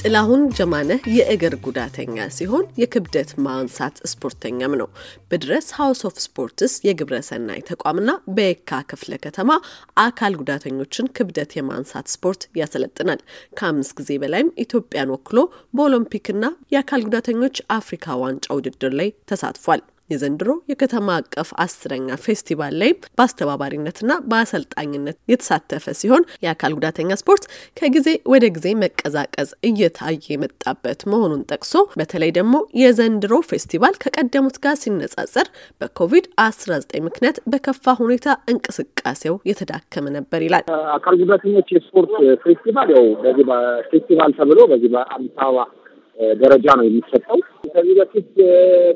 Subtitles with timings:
[0.00, 4.88] ጥላሁን ጀማነህ የእግር ጉዳተኛ ሲሆን የክብደት ማንሳት ስፖርተኛም ነው።
[5.30, 9.50] በድረስ House of Sports የግብረ ሰናይ ተቋምና በየካ ክፍለ ከተማ
[10.02, 13.22] አካል ጉዳተኞችን ክብደት የማንሳት ስፖርት ያሰለጥናል።
[13.58, 15.38] ከአምስት ጊዜ በላይም ኢትዮጵያን ወክሎ
[15.74, 16.44] በኦሎምፒክና
[16.74, 25.18] የአካል ጉዳተኞች አፍሪካ ዋንጫ ውድድር ላይ ተሳትፏል። የዘንድሮ የከተማ አቀፍ አስረኛ ፌስቲቫል ላይ በአስተባባሪነትና በአሰልጣኝነት
[25.32, 27.44] የተሳተፈ ሲሆን የአካል ጉዳተኛ ስፖርት
[27.76, 35.48] ከጊዜ ወደ ጊዜ መቀዛቀዝ እየታየ የመጣበት መሆኑን ጠቅሶ በተለይ ደግሞ የዘንድሮ ፌስቲቫል ከቀደሙት ጋር ሲነጻጸር
[35.80, 36.76] በኮቪድ-19
[37.08, 40.64] ምክንያት በከፋ ሁኔታ እንቅስቃሴው የተዳከመ ነበር ይላል።
[40.96, 42.12] አካል ጉዳተኞች የስፖርት
[42.44, 45.58] ፌስቲቫል ያው በዚህ በፌስቲቫል ተብሎ በዚህ በአዲስ አበባ
[46.38, 47.38] ደረጃ ነው የሚሰጠው።
[47.78, 48.28] ከዚህ በፊት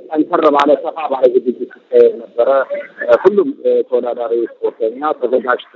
[0.06, 2.48] ጠንከር ባለ ሰፋ ባለ ዝግጅት ሲካሄድ ነበረ።
[3.22, 3.48] ሁሉም
[3.88, 5.74] ተወዳዳሪ ስፖርተኛ ተዘጋጅቶ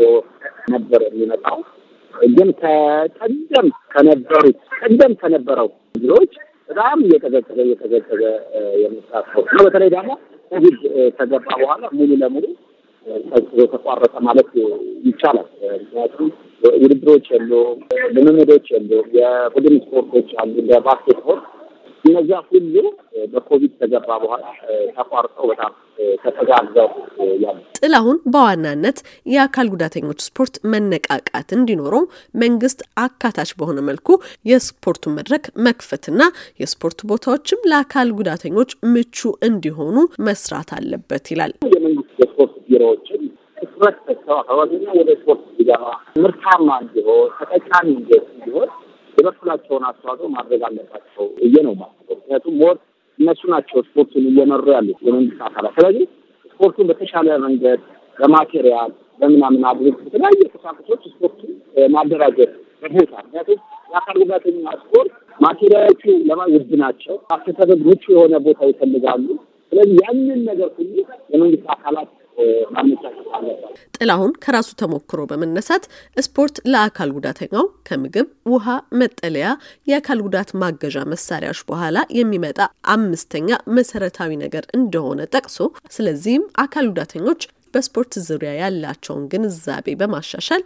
[0.75, 1.59] ነበር የሚመጣው።
[2.33, 6.33] ግን ከቀደም ከነበሩት ቀደም ከነበረው ጊዜዎች
[6.69, 8.23] በጣም እየቀዘቀዘ እየቀዘቀዘ
[8.83, 10.11] የመጣ ነው። በተለይ ደግሞ
[10.53, 10.79] ኮቪድ
[11.19, 12.45] ከገባ በኋላ ሙሉ ለሙሉ
[13.27, 14.51] ቀዝቅዞ ተቋረጠ ማለት
[15.05, 16.31] ይቻላል። ምክንያቱም
[16.77, 17.79] ውድድሮች የሉም፣
[18.17, 21.41] ልምምዶች የሉም፣ የቡድን ስፖርቶች አሉ እንደ ባስኬትቦል
[22.07, 22.75] እነዚያ ሁሉ
[23.33, 24.45] በኮቪድ ከገባ በኋላ
[24.97, 25.73] ተቋርጠው በጣም
[26.25, 26.89] ተተጋዘው
[27.43, 28.99] ያሉ። ጥላሁን በዋናነት
[29.33, 32.05] የአካል ጉዳተኞች ስፖርት መነቃቃት እንዲኖረው
[32.43, 34.09] መንግስት አካታች በሆነ መልኩ
[34.51, 36.23] የስፖርቱን መድረክ መክፈትና
[36.63, 39.19] የስፖርት ቦታዎችም ለአካል ጉዳተኞች ምቹ
[39.49, 39.97] እንዲሆኑ
[40.29, 43.23] መስራት አለበት ይላል። የመንግስት የስፖርት ቢሮዎችን
[43.61, 44.39] ትኩረት ሰጥተው
[44.99, 45.85] ወደ ስፖርት እንዲገባ
[46.23, 48.69] ምርታማ እንዲሆን ተጠቃሚ እንዲሆን
[49.17, 51.75] የበኩላቸውን አስተዋጽኦ ማድረግ አለባቸው ብዬ ነው
[52.11, 52.77] ምክንያቱም more
[53.19, 56.07] እነሱ ናቸው ስፖርቱን እየመሩ ያሉት የመንግስት አካላት። ስለዚህ
[56.53, 57.81] ስፖርቱን በተሻለ መንገድ
[58.17, 58.91] በ material
[59.21, 61.53] በምናምን አድርግ የተለያየ ቁሳቁሶች ስፖርቱን
[61.95, 63.59] ማደራጀት በቦታ ምክንያቱም
[63.91, 69.27] የአካል ጉዳተኛ ስፖርት material ኦቹ ለማ ውድ ናቸው። አስተሳሰብ ምቹ የሆነ ቦታ ይፈልጋሉ።
[69.73, 70.93] ስለዚህ ያንን ነገር ሁሉ
[71.33, 72.11] የመንግስት አካላት
[72.77, 72.96] አለባቸው።
[73.97, 75.85] ጥላሁን ከራሱ ተሞክሮ በመነሳት
[76.27, 78.67] ስፖርት ለአካል ጉዳተኛው ከምግብ፣ ውሃ፣
[79.01, 79.49] መጠለያ፣
[79.87, 81.85] የአካል ጉዳት ማገዣ መሳሪያዎች በኋላ
[82.19, 82.59] የሚመጣ
[82.95, 85.59] አምስተኛ መሰረታዊ ነገር እንደሆነ ጠቅሶ
[85.97, 87.43] ስለዚህም አካል ጉዳተኞች
[87.75, 90.63] በስፖርት ዙሪያ ያላቸውን ግንዛቤ በማሻሻል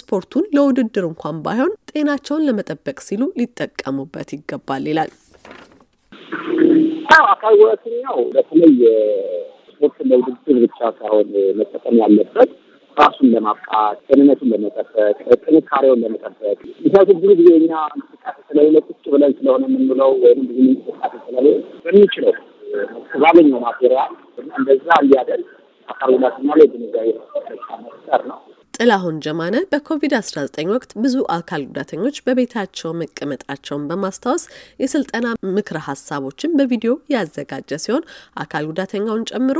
[0.00, 5.12] ስፖርቱን ለውድድር እንኳን ባይሆን ጤናቸውን ለመጠበቅ ሲሉ ሊጠቀሙበት ይገባል ይላል።
[7.30, 8.74] አካል ጉዳተኛው በተለይ
[9.80, 12.50] ስፖርትን ለውድድር ብቻ ሳይሆን መጠቀም ያለበት
[12.96, 19.62] ራሱን ለማብቃት፣ ጤንነቱን ለመጠበቅ፣ ጥንካሬውን ለመጠበቅ። ምክንያቱም ብዙ ጊዜ እኛ እንቅስቃሴ ስለሌለ ቁጭ ብለን ስለሆነ
[19.68, 21.54] የምንውለው ወይም ብዙ እንቅስቃሴ ስለሌለ
[21.84, 22.34] በሚችለው
[23.22, 24.12] ባገኘው ማቴሪያል
[24.54, 25.48] እንደዛ እንዲያደርግ
[26.12, 27.08] ጉዳተኛ ላይ ግንዛቤ
[27.84, 28.38] መፍጠር ነው።
[28.80, 34.44] ጥላሁን ጀማነ በኮቪድ-19 ወቅት ብዙ አካል ጉዳተኞች በቤታቸው መቀመጣቸውን በማስታወስ
[34.82, 35.26] የስልጠና
[35.56, 38.04] ምክረ ሀሳቦችን በቪዲዮ ያዘጋጀ ሲሆን
[38.44, 39.58] አካል ጉዳተኛውን ጨምሮ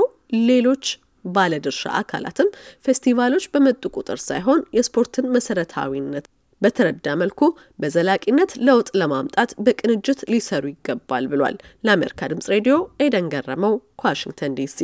[0.49, 0.87] ሌሎች
[1.29, 2.49] ባለድርሻ አካላትም
[2.87, 6.27] ፌስቲቫሎች በመጡ ቁጥር ሳይሆን የስፖርትን መሰረታዊነት
[6.63, 7.43] በተረዳ መልኩ
[7.79, 14.79] በዘላቂነት ለውጥ ለማምጣት በቅንጅት ሊሰሩ ይገባል ብሏል። ለአሜሪካ ድምጽ ሬዲዮ ኤደን ገረመው ከዋሽንግተን ዲሲ